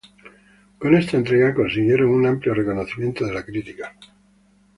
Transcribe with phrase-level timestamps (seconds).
[0.79, 3.95] Con esta entrega consiguieron un amplio reconocimiento de la crítica.